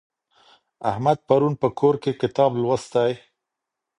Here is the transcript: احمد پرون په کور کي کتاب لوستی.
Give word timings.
احمد 0.89 1.17
پرون 1.27 1.53
په 1.61 1.67
کور 1.79 1.95
کي 2.03 2.11
کتاب 2.21 2.51
لوستی. 2.61 3.11